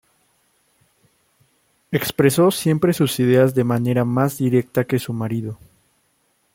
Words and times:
Expresó 1.91 2.49
siempre 2.49 2.91
sus 2.93 3.19
ideas 3.19 3.53
de 3.53 3.63
manera 3.63 4.03
más 4.03 4.39
directa 4.39 4.83
que 4.85 4.97
su 4.97 5.13
marido. 5.13 5.59